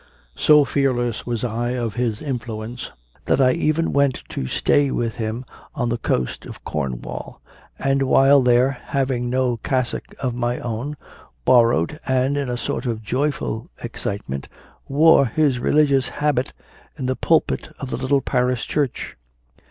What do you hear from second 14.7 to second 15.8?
wore his